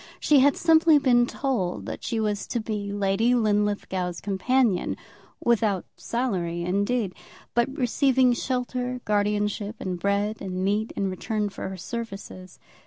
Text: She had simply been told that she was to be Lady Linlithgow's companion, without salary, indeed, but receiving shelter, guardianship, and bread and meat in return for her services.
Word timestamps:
She 0.19 0.39
had 0.39 0.57
simply 0.57 0.97
been 0.97 1.27
told 1.27 1.85
that 1.85 2.03
she 2.03 2.19
was 2.19 2.47
to 2.47 2.59
be 2.59 2.91
Lady 2.91 3.35
Linlithgow's 3.35 4.19
companion, 4.19 4.97
without 5.39 5.85
salary, 5.95 6.63
indeed, 6.63 7.13
but 7.53 7.69
receiving 7.77 8.33
shelter, 8.33 8.99
guardianship, 9.05 9.75
and 9.79 9.99
bread 9.99 10.41
and 10.41 10.65
meat 10.65 10.91
in 10.95 11.11
return 11.11 11.49
for 11.49 11.69
her 11.69 11.77
services. 11.77 12.57